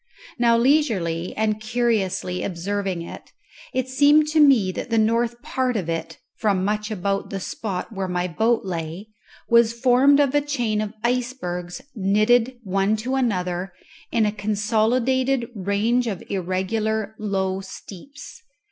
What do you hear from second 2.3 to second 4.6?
observing it, it seemed to